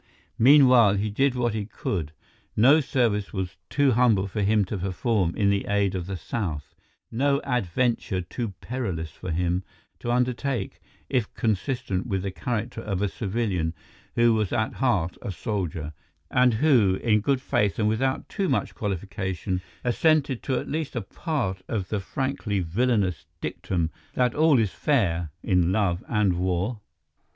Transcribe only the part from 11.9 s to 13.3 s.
with the character of a